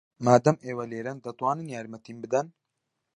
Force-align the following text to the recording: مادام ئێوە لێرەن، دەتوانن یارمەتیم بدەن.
مادام 0.25 0.57
ئێوە 0.65 0.83
لێرەن، 0.91 1.17
دەتوانن 1.25 1.67
یارمەتیم 1.73 2.17
بدەن. 2.23 2.47